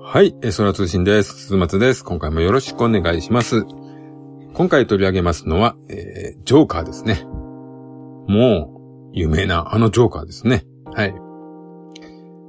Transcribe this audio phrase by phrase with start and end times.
[0.00, 1.34] はい、え空通信です。
[1.34, 2.02] 鈴松です。
[2.02, 3.66] 今回もよろしくお願いします。
[4.54, 7.24] 今回取り上げますのは、えー、ジョーカーですね。
[8.26, 10.64] もう、有名なあのジョーカーですね。
[10.94, 11.14] はい。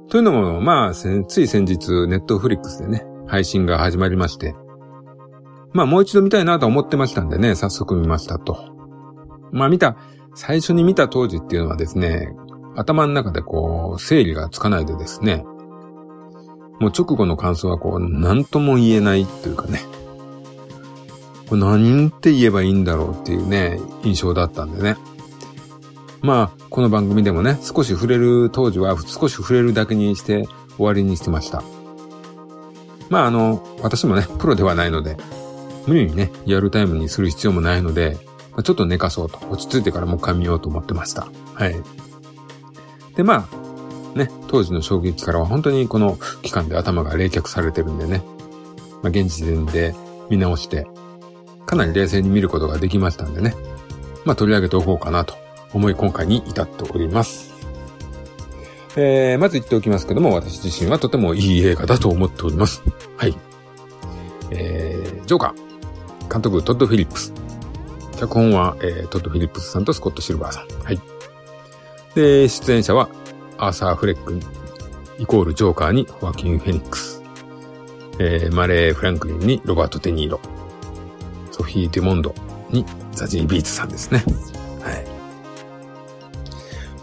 [0.08, 1.06] というのも、まあ、つ
[1.38, 4.54] い先日、ネットフリックスでね、配信が始まりまして、
[5.74, 8.56] まあ、もう一度見たいなと思ってましたんでね、早速見ましたと。
[9.52, 9.98] まあ、見た、
[10.38, 12.32] 最初に見た当時っていうのはですね、
[12.76, 15.44] 頭の中でこう、整理がつかないでですね、
[16.78, 19.82] もう直後の感想はこう、何とも言えないというかね。
[21.48, 24.96] これ何って言えばいいんだろうっていうね、印象だったんでね。
[26.22, 30.46] まあ、この番組でもね、少し触れる当時は少し触れるだけにして
[30.76, 31.64] 終わりにしてました。
[33.10, 35.16] まああの、私もね、プロではないので、
[35.88, 38.27] 無理にね、リアルタイムにする必要もないので、
[38.62, 41.28] ちょっと寝かそうと、落ち着いてからもう一回見ようと思ってました。
[41.54, 41.76] はい。
[43.16, 43.48] で、ま
[44.14, 48.22] あ、ね、当時の衝撃からは本当にこの期間で頭が冷却されてるんでね、
[49.02, 49.94] まあ、現時点で
[50.30, 50.86] 見直して、
[51.66, 53.54] かなり冷静に見ることができましたんでね、
[54.24, 55.34] まあ取り上げておこうかなと
[55.72, 57.54] 思い今回に至っております。
[58.96, 62.82] えー、まず言っておきますけども、私自身はとてもいい映画だと思っております。
[63.16, 63.36] はい。
[64.50, 67.32] えー、ジョーカー、監督トッド・フィリップス。
[68.18, 70.84] 脚本は、えー、トッド・フィリップスさんとスコット・シルバーさん。
[70.84, 71.00] はい。
[72.14, 73.08] で、出演者は、
[73.58, 74.38] アーサー・フレック
[75.18, 77.22] イコールジョーカーにホアキン・フェニックス、
[78.18, 80.40] えー、マレー・フランクリンにロバート・デ・ニーロ、
[81.50, 82.34] ソフィー・デュモンド
[82.70, 84.24] にザジー・ビーツさんですね。
[84.80, 85.04] はい。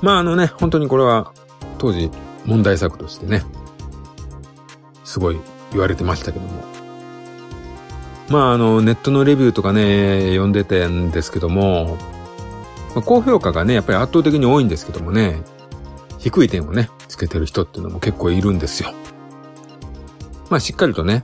[0.01, 1.33] まああのね、本当にこれは
[1.77, 2.11] 当時
[2.45, 3.43] 問題作としてね、
[5.03, 5.39] すごい
[5.71, 6.74] 言われてましたけども。
[8.29, 11.97] まああの、ネットのレビューとかね、読んでたんですけども、
[12.95, 15.41] まあ、高評価がね、やっぱり圧倒的に多いんですけどもね、
[16.17, 18.93] 低い点をね、つけてる人っていうのも結構いるんですよ。
[20.49, 21.23] まあしっかりとね、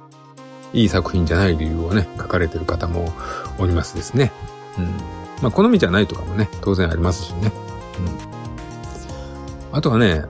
[0.74, 3.12] いい作品じゃない理由をね、書かれてる方も
[3.58, 4.32] おりますですね。
[4.78, 4.86] うん。
[5.42, 7.52] まあ好みじゃないとかもね、当然ありますしね。
[9.72, 9.78] うん。
[9.78, 10.26] あとはね、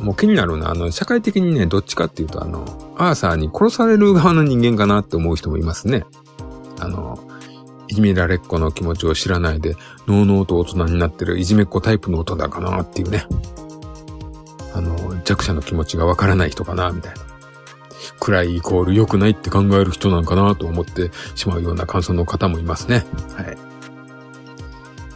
[0.00, 2.64] もう気になるのは、あの、社会的にね、どっちかっていうと、あの、
[2.96, 6.04] アーサーに殺される側の人間かなって思う人もいますね。
[6.78, 7.18] あの、
[7.88, 13.26] いじめられっ子の気持ちを知らないで、のうのうと大人になってるいじめっ子タイプの大人かなっていうね。
[14.74, 17.20] あの、弱者の気持ちがわからない人かな、みたいな。
[18.20, 23.04] 暗いイコール良くないって考える人なんかなと思ってしまうような感想の方もいますね。
[23.36, 23.58] はい。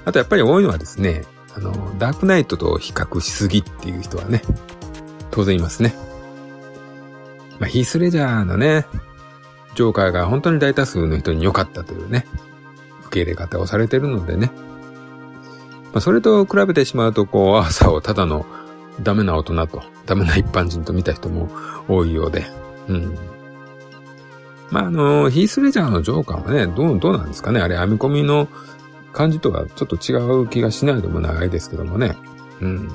[0.05, 1.25] あとやっぱり多いのはですね、
[1.57, 4.43] あの、ダークナイトと比較しすぎっていう人はね、
[5.35, 5.93] 当然いますね。
[7.59, 8.87] まあ、ヒースレジャーのね、
[9.75, 12.25] ジョーカーが本当に大多数の人に良かったというね、
[13.07, 14.53] 受け入れ方をされてるのでね。
[15.93, 18.47] まあ、それと比べてしまうと、こう、アーサーをただの
[19.03, 21.51] ダメな大人と、ダメな一般人と見た人も
[21.89, 22.47] 多いようで、
[22.87, 23.19] うん。
[24.71, 28.47] まあ、あの、ヒースレジャーのジョーカーはね、どう、どうなんですかねあれ、編み込みの
[29.13, 32.17] 感じとはちょっと違う気がしないでもないですけどもね。
[32.61, 32.89] うん。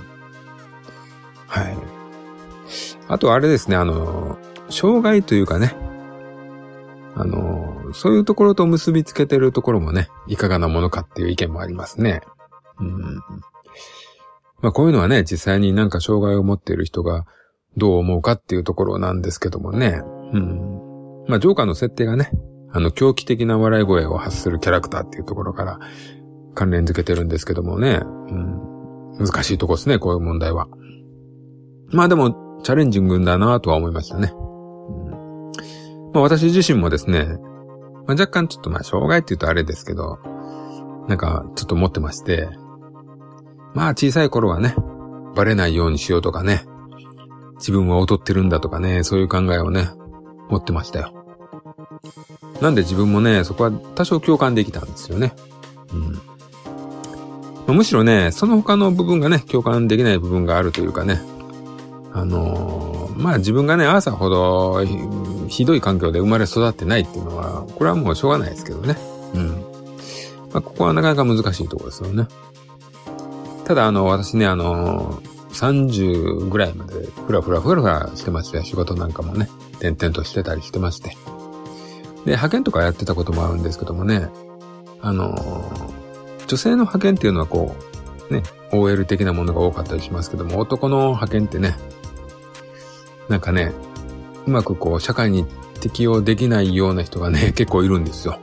[1.48, 1.78] はい。
[3.10, 4.38] あとあれですね、あの、
[4.70, 5.76] 障害というかね、
[7.16, 12.22] あの、そういうところと結びつけてるところもね、いかがなものかっていう意見もありますね。
[12.80, 13.16] うん。
[14.62, 17.26] まあこういうのはね、実際になんか障害を持っている人が
[17.78, 20.02] どう思うかっていうところなんですけどもね。
[20.32, 21.26] うん。
[21.28, 22.32] まあジョーカーの設定がね、
[22.72, 25.80] あの狂気的な笑い声を発するキャラクターっていうところから
[26.54, 28.02] 関連づけてるんですけどもね。
[28.04, 29.18] うん。
[29.18, 30.68] 難しいとこですね、こういう問題は。
[31.92, 34.32] まあでも、チャレンジングだなとは思いましたね。
[34.34, 35.52] うん、
[36.14, 37.26] まあ私自身もですね、
[38.06, 40.20] まあ、若干ちょっとまあ障害って言うとあれですけど、
[41.08, 42.50] なんかちょっと持ってまして、
[43.74, 44.76] まあ小さい頃はね、
[45.36, 46.66] バレないようにしようとかね、
[47.56, 49.90] 自分は劣ってるんだとかね、そういう考えをね、
[50.50, 51.14] 持ってましたよ。
[52.62, 55.34] なんで自分もね、そこは多少共感できたんですよね。
[55.94, 56.20] うん。
[57.68, 61.22] まむしろね、その他の部分がね、共感できない部分があるというかね、
[62.14, 64.84] あのー、まあ自分がね、朝ほど
[65.48, 68.98] ひどい環境で生まれ育ってないっていうのは、これはもうしょうがないですけどね。
[69.36, 69.48] うん。
[70.52, 72.28] まあここはなかなか難しいところですよね。
[73.66, 75.22] ただあの、私ね、あの、
[75.52, 81.10] 30ぐらいまでふらふらふらふらしてまして、仕事なんかもね、点々としてたりしてまして。
[81.10, 81.16] で、
[82.26, 84.30] 派遣とかやってたこともあるんですけどもね、
[85.02, 85.36] あの、
[86.48, 87.76] 女性の派遣っていうのはこ
[88.30, 91.76] う、ね、OL 的なものが多かったりしますけども、男の派遣ってね、
[93.30, 93.72] なんかね、
[94.46, 95.46] うまくこう、社会に
[95.80, 98.40] 適応できないような人がね、 結構いるんですよ。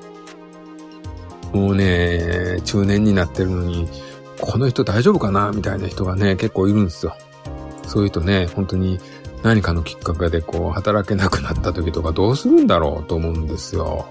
[1.52, 3.88] もうね、中年になってるのに、
[4.40, 5.50] この人大丈夫かな？
[5.52, 7.14] みたいな人がね、結構いるんですよ。
[7.86, 8.98] そういう人ね、本当に
[9.42, 14.06] 何かのきっかけでこう、働けなくなった時とかどうするんだろうと思うんですよ。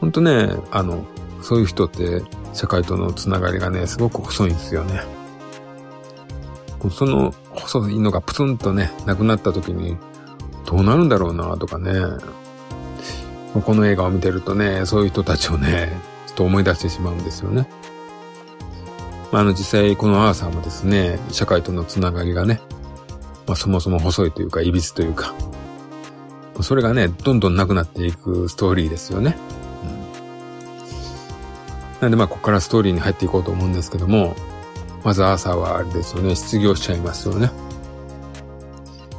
[0.00, 1.04] 本当ね、あの、
[1.42, 2.22] そういう人って
[2.52, 5.02] 社会とのつながりがね、すごく細いんですよね。
[6.90, 9.96] その細いのがプツンとね、なくなった時に、
[10.66, 11.92] どうなるんだろうなとかね。
[13.54, 15.90] この映画を見てるとね、そういう人たちをね、
[16.26, 17.68] ちょっと思い出してしまうんですよね。
[19.32, 22.60] まあ、あの実際このアーサーもですね、社会とのつながりがね、
[23.46, 25.34] まあ、そもそも細いというか、いびつというか、
[26.60, 29.36] それがね、どんどんなくなっていくストーリーですよね。
[29.82, 29.86] う
[31.98, 34.36] ん、なんでまあ、ここからストーリーに入っていこうと思うんですけども、
[35.04, 37.50] まずアーサーはあれですよね、失業しちゃいますよね。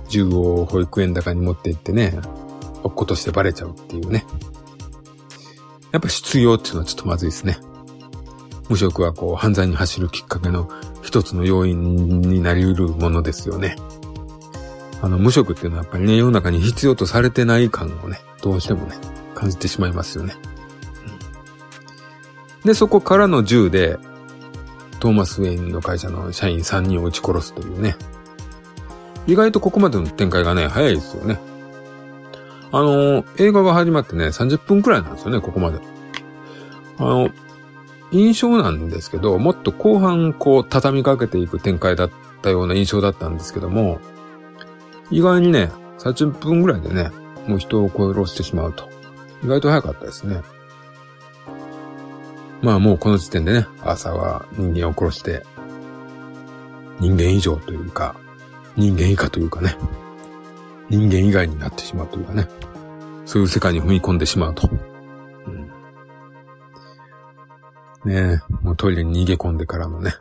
[0.10, 2.20] 銃を保育園高に持って行ってね、
[2.84, 4.26] 落っことしてバレちゃうっていうね。
[5.92, 7.60] やっぱ失業っていうのはちょっとまずいですね。
[8.70, 10.70] 無職はこう犯罪に走るきっかけの
[11.02, 13.76] 一つの要因になり得るものですよね。
[15.02, 18.96] あの、無職っていうのはやっぱりね、世の中に必要とされてない感をね、どうしてもね、
[19.34, 20.36] 感じてしまいますよね。
[22.64, 23.98] で、そこからの銃で、
[25.02, 27.96] トーマス・ウェインの会社の社員3人を撃ち殺すというね。
[29.26, 31.40] 意外とここまでの展開がね、早いですよね。
[32.72, 35.80] あの、映画が始まってね、30分くらいなんですよね、ここまで。
[37.00, 37.30] あの、
[38.12, 42.12] 印象なんですけど、もっと後半こう畳みかけていく展開だっ
[42.44, 44.00] たような印象だったんですけども、
[45.10, 47.10] 意外にね、30分ぐらいでね、
[47.48, 48.88] もう人を殺してしまうと。
[49.44, 50.42] 意外と早かったですね。
[52.62, 55.44] まあもうこの時点でね、アーサーは人間を殺して、
[57.00, 58.16] 人間以上というか、
[58.76, 59.76] 人間以下というかね、
[60.90, 62.48] 人間以外になってしまうというかね、
[63.26, 64.70] そういう世界に踏み込んでしまうと。
[65.48, 65.68] うん、
[68.06, 70.14] ねえ、もうトイレに逃げ込んでからのね、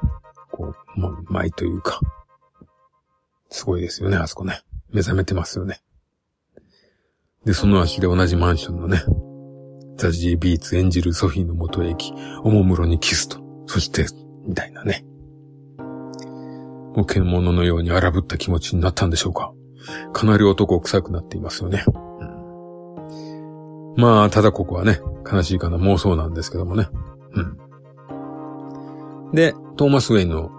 [0.51, 2.01] こう、もう、舞というか、
[3.51, 4.63] すごいですよね、あそこね。
[4.93, 5.83] 目覚めてますよね。
[7.45, 9.03] で、その足で同じマンションのね、
[10.00, 14.06] ザジー・ビーツ演じるソフィーの元へ行き、おもむろにキスと、そして、
[14.47, 15.05] みたいなね。
[16.97, 19.52] もう獣のように荒ぶった気持ちになったんでしょうか。
[20.14, 21.85] かなり男臭くなっていますよね。
[23.94, 26.88] うん、まあ、ただここはね、悲しいかな妄想なんですけどもね。
[27.35, 27.58] うん。
[29.32, 30.50] で、トーマス・ウェイの、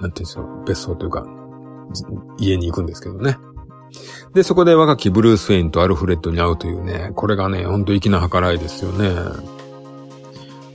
[0.00, 1.26] なんていうんですか、別荘というか、
[2.38, 3.36] 家に行くんですけどね。
[4.34, 9.08] で、そこで若きブルース・ウェインとアルフレッドに会うというね、これがね、ほんと粋な計らいですよね。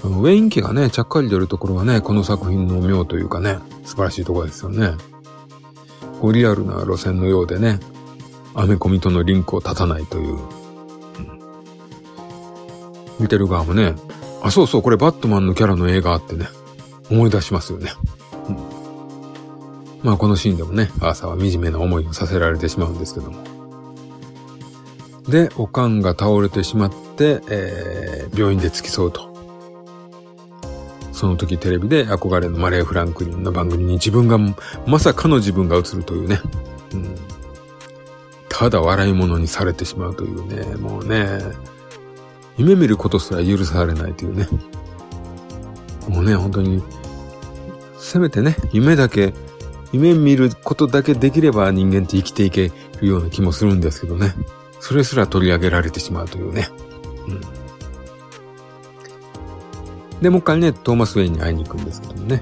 [0.03, 4.93] ウェイン家がね、ちゃっかり出るところがね、この作品の妙というかね、素晴らしいところですよね。
[6.21, 7.79] こうリアルな路線のようでね、
[8.55, 10.37] アメコミとのリンクを立たないという。
[13.19, 13.95] 見てる側もね、
[14.41, 16.47] あ、そうそう、これバットマンのキャラの映画ってね、
[17.11, 17.91] 思い出しますよね。
[20.03, 23.43] まあこのシーンでもね、アーサーは惨めな思いをさせられてしまうんですけども。
[25.27, 29.31] で、おかんが倒れてしまって、えー、病院で付き添うと。
[31.11, 34.39] その時テレビで憧れのマレー・フランクリンの番組に自分が、
[34.87, 36.41] まさかの自分が映るというね。
[36.93, 37.15] うん、
[38.49, 41.39] ただ笑い物にされてしまうというね、もうね、
[42.57, 44.47] 夢見ることすら許されないというね。
[46.09, 46.81] もうね、本当に、
[47.99, 49.33] せめてね、夢だけ、
[49.91, 52.71] 夢見ることだけできれば人間って生きていけ
[53.01, 54.33] るような気もするんですけどね。
[54.79, 56.69] それすら取り上げられてしまうというね。
[57.27, 57.61] うん
[60.21, 62.41] で、もう一回ね、トーマス・ウェインに会いに行くんですけどもね。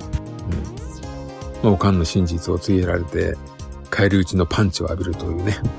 [1.61, 1.63] うん。
[1.63, 3.37] まあ、おかんの真実を告げられて、
[3.89, 5.57] 帰り討ちのパンチを浴びるというね。
[5.61, 5.71] うん、ま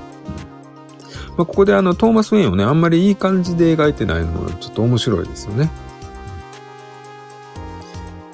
[1.43, 5.69] あ、ここであの、トーマス・ウェインをね、あんまりいい感じで描いてないのはちょっと面白いですよね。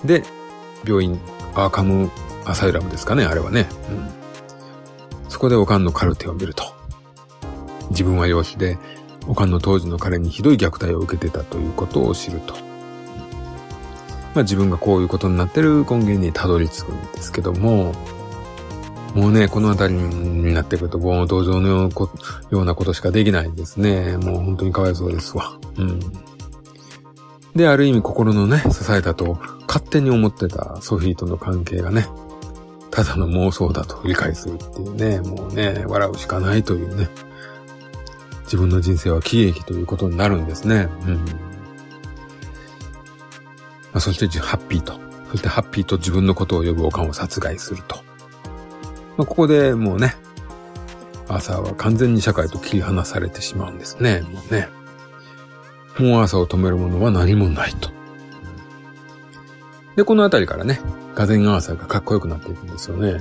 [0.05, 0.23] で、
[0.85, 1.19] 病院、
[1.53, 2.09] アーカム・
[2.47, 3.67] アサイラムですかね、あれはね。
[3.89, 5.29] うん。
[5.29, 6.63] そこでおかんのカルテを見ると。
[7.89, 8.77] 自分は養子で、
[9.27, 12.53] おかんの当時の彼にひどい虐待を受けてたということを知ると。
[14.33, 17.93] まあ自分がこういうことになってる根源にたどり着くんですけども、
[19.13, 21.89] もうね、この辺りになってくると、もう同情のよ
[22.51, 24.17] うなことしかできないんですね。
[24.17, 25.57] もう本当にかわいそうですわ。
[25.77, 25.99] うん。
[27.55, 32.07] で、ある意味心のね、支えだと勝手に思ってたソフィーとの関係がね、
[32.97, 37.07] ただの妄想だと理解するっていうね、もうね、笑うしかないというね。
[38.45, 40.89] 自分の人生は喜劇ということになるんですね。
[41.05, 41.17] うん。
[41.17, 41.23] ま
[43.93, 44.99] あ、そしてハッピーと、
[45.29, 47.97] そしてハッピーと自分のことを呼ぶおかんを殺害すると。
[49.15, 50.15] まあ、ここでもうね、
[51.27, 54.21] アーサーは完全に社会と切り離されてしまうんですね。
[54.21, 54.69] もうね。
[55.99, 57.91] もうアーサーを止めるものは何もないと。
[59.97, 60.79] で、このあたりからね、
[61.15, 63.19] ガゼンアーサーがかっこよくなっていくんですよね。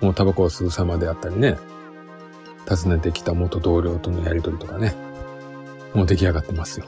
[0.00, 1.58] もうタバコを吸う様であったりね、
[2.68, 4.94] 訪ねてきた元同僚とのやりとりとかね、
[5.92, 6.86] もう出来上がってますよ。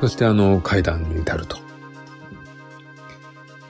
[0.00, 1.58] そしてあの階段に至ると。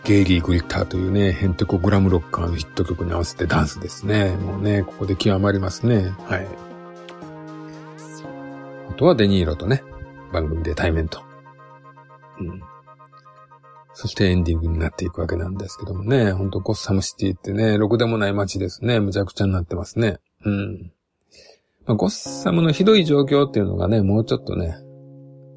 [0.04, 4.36] ゲイリー・グリッターというね、ヘンテコグラムロッカーのヒット曲に合わせてダンスですね。
[4.36, 6.12] もうね、ここで極まりますね。
[6.26, 6.46] はい。
[8.90, 9.82] あとはデニーロとね、
[10.34, 11.22] 番組で対面と。
[12.38, 12.73] うん。
[13.94, 19.00] そしてエンディングになっていくわけなんですけどもね、ほんとゴッサムシティってね、ろくでもない街ですね。
[19.00, 20.18] むちゃくちゃになってますね。
[20.44, 20.92] うん。
[21.86, 24.76] まあ、ゴッサムのひどい状況っていうのがね、もうちょっとね、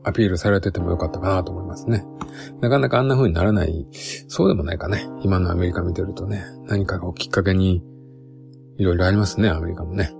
[0.03, 2.05] アピールされててもよかったかなと思いますね。
[2.61, 3.87] なかなかあんな風にならない、
[4.27, 5.07] そうでもないかね。
[5.23, 7.83] 今のアメリカ見てるとね、何かがきっかけに、
[8.77, 10.11] いろいろありますね、アメリカもね。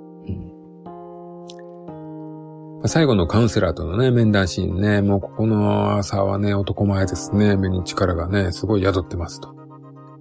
[2.88, 9.53] 最後のカウンセラーとのね、面談シーンね、もうここの朝はね、男前ですね、目に力がね、すごい宿ってますと。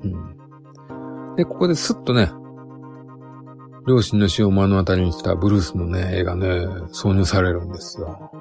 [0.03, 1.37] うん。
[1.37, 2.33] で、ここでスッとね、
[3.87, 8.33] 両親の死を目の当たりにしたブルースのね、絵がね、挿入されるんですよ。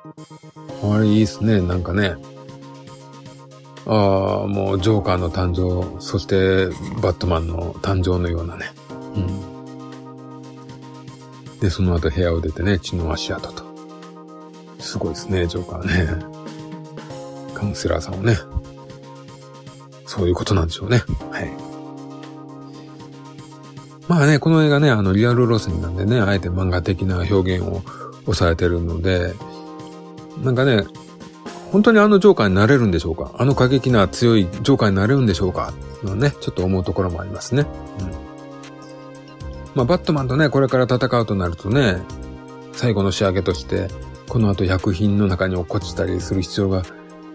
[0.84, 2.16] あれいいっすね、なんかね。
[3.86, 6.70] ああ、もうジョーカーの誕生、そして
[7.02, 8.72] バットマンの誕生のようなね。
[9.16, 9.28] うん。
[11.60, 13.75] で、その後部屋を出てね、血の足跡と。
[14.86, 16.26] すごいですね、ジョーカーね。
[17.54, 18.38] カウンセラーさんをね。
[20.06, 21.04] そういうことなんでしょうね。
[21.32, 21.52] はい。
[24.08, 27.82] まあね、この映画ね、あの、リアル路線なんでね、あえて漫画的な表現を
[28.26, 29.34] 抑えてるので、
[30.44, 30.84] なんかね、
[31.72, 33.32] 本当にあのジョーカーになれるんでしょうか？
[33.38, 35.74] あの過激な強いジョーカーになれるんでしょうか？
[36.04, 37.66] のね、ちょっと思うところもありますね。
[38.00, 38.12] うん。
[39.74, 42.00] まあ、バットマンとね、これから戦うとなるとね、
[42.72, 43.90] 最後の仕上げとして、
[44.28, 46.84] この後薬品の中に落っこちたりする必要が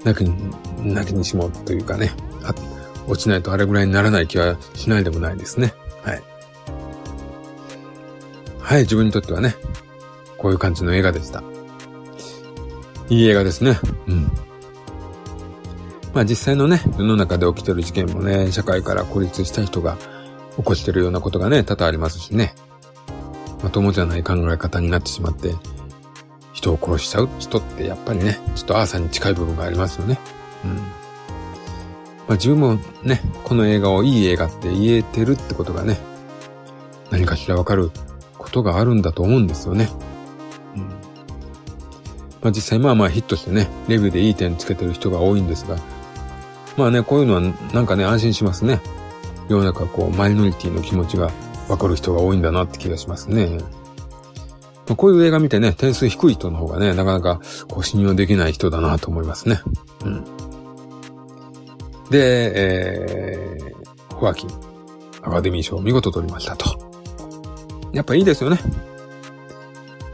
[0.05, 2.13] なきに、なきにしもというかね、
[3.07, 5.75] 落ちないとあれぐらいにならない気はしないでもないですね。
[6.03, 6.23] はい。
[8.61, 9.55] はい、自分にとってはね、
[10.39, 11.43] こういう感じの映画でした。
[13.09, 13.79] いい映画ですね。
[14.07, 14.31] うん。
[16.15, 19.97] まあ実際のね、世の中で起きてる事件もね、社会から孤立した人が
[20.57, 22.55] 起こしてるようなことがね、多々ありますしね。
[23.63, 25.55] まともじゃない考え方になってしまって、
[26.61, 30.19] 人を殺しちゃう人ってやっぱりね、ちょっとアーサーに近い部分がありますよね。
[30.65, 30.77] うん。
[30.77, 30.83] ま
[32.29, 35.99] あ自分もね、この映画をいい映画って言えてるってことがね、
[37.11, 37.91] 何かしらわかる
[38.37, 39.89] ことがあるんだと思うんですよね。
[40.77, 40.83] うん。
[40.83, 40.89] ま
[42.45, 45.79] あ実際まあまあヒットしてね、レビューでいい点つけてる人が多いんですが、
[46.77, 47.41] まあね、こういうのは
[47.73, 48.81] なんかね、安心しますね。
[49.49, 51.31] 世の中こう、マイノリティの気持ちが
[51.69, 53.59] わかる人が多いんだなって気がしますね。
[54.91, 59.61] まあ、こういう映画見てね、点数低い人の方がね、なかなかこう信用できない人だなと思いますね。
[60.05, 60.25] うん。
[62.11, 64.51] で、えー、ホアキン、
[65.23, 66.77] アカデミー賞を見事取りましたと。
[67.93, 68.59] やっぱいいですよね。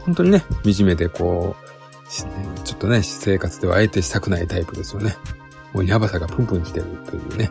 [0.05, 5.15] 本当にね、惨めでこう、ちょっとね、私生活では相手したくないタイプですよね。
[5.73, 7.49] もうヤバさがプンプン来てるというね。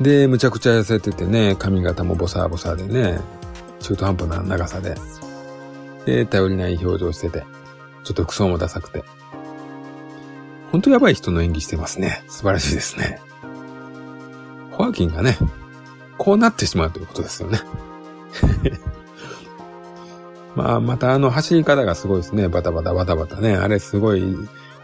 [0.00, 3.18] で、むちゃくちゃ痩せててね、髪型もボサボサでね、
[3.80, 4.94] 中途半端な長さで、
[6.06, 7.44] で、頼りない表情してて、
[8.04, 9.04] ちょっと服装もダサくて。
[10.72, 12.22] ほんとやばい人の演技してますね。
[12.28, 13.20] 素晴らしいですね。
[14.72, 15.36] ホアキンがね、
[16.16, 17.60] こうなってしまうということですよね。
[20.56, 22.48] まあ、またあの走り方がすごいですね。
[22.48, 23.54] バタバタバタバタね。
[23.54, 24.36] あれすごい、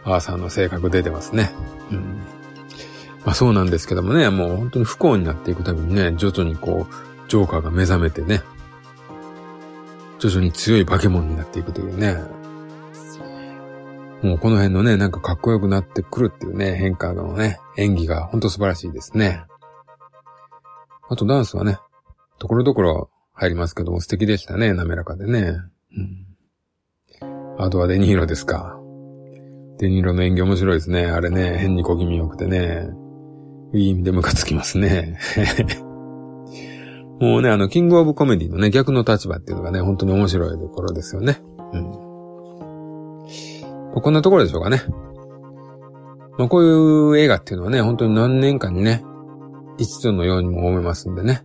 [0.04, 1.50] アーサーの性格出てますね。
[1.90, 1.98] うん。
[3.24, 6.94] まあそうなんですけどもね、もう本当に不幸になっていくたびにね、徐々にこう、
[7.28, 8.42] ジョーカーが目覚めてね、
[10.26, 12.16] 徐々に強い化け物になっていくというね。
[14.22, 19.44] もうこの辺のね、なんかかっこよくなってくるっていうね、変化のね、演技がほんと素晴らしいですね。
[21.08, 21.78] あとダンスはね、
[22.40, 25.60] ところどころ入りますけども素敵でしたね、滑らかでね。
[25.96, 26.26] うん。
[27.58, 28.76] あとはデニーロですか。
[29.78, 31.06] デニーロの演技面白いですね。
[31.06, 32.88] あれね、変に小気味良くてね。
[33.72, 35.20] いい意味でムカつきますね。
[37.20, 41.40] もうね、あの、キングオブコメディのね、逆の立場っていうのがね、本当に面白いところですよね。
[41.72, 41.92] うん。
[44.02, 44.82] こんなところでしょうかね。
[46.38, 49.02] まあ、こういう映画っていうのはね、本当に何年かにね、
[49.78, 51.42] 一度のようにも思いますんでね。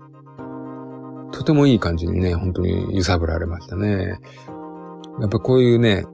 [1.32, 4.20] とてもいい感じにね、本当に揺さぶられましたね。
[5.22, 6.06] やっぱこういうね、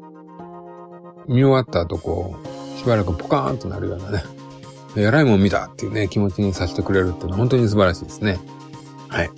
[1.27, 4.23] 見終わった後こう、しばらくポカーンとなるようなね、
[4.95, 8.37] やらいもん見たっていうね、気持ちにさせてくれるっていうのは本当に素晴らしいですね。
[9.07, 9.29] はい。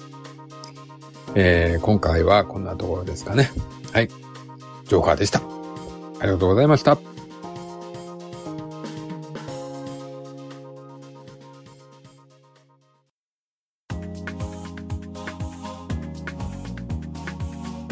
[1.35, 3.49] えー、今回はこんなところですかね。
[3.93, 4.07] はい。
[4.07, 5.39] ジョーカーでした。
[6.19, 6.97] ありがとうございました。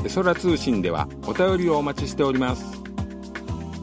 [0.03, 2.81] エソラ通信ではお便りをお待ちしております。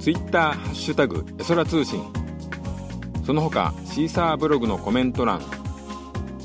[0.01, 2.03] ツイッターハッシュタグエソラ通信。
[3.25, 5.41] その他シーサーブログのコメント欄、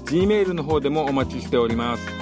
[0.05, 2.18] G メールの方でもお待ちしております。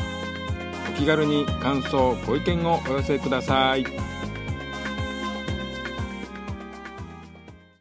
[0.97, 4.16] 気軽に感想ご意見をお寄せください。